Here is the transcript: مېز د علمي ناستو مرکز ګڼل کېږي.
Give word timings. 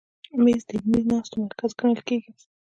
مېز 0.43 0.61
د 0.67 0.69
علمي 0.77 1.01
ناستو 1.11 1.35
مرکز 1.45 1.71
ګڼل 1.79 1.99
کېږي. 2.07 2.31